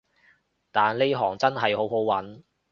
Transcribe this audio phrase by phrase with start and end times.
[0.71, 2.41] 但呢行真係好好搵